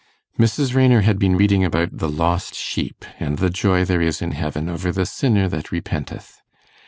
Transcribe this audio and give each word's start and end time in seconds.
Mrs. 0.39 0.73
Raynor 0.73 1.01
had 1.01 1.19
been 1.19 1.35
reading 1.35 1.63
about 1.63 1.89
the 1.95 2.09
lost 2.09 2.55
sheep, 2.55 3.05
and 3.19 3.37
the 3.37 3.51
joy 3.51 3.85
there 3.85 4.01
is 4.01 4.19
in 4.19 4.31
heaven 4.31 4.67
over 4.67 4.91
the 4.91 5.05
sinner 5.05 5.47
that 5.49 5.71
repenteth. 5.71 6.41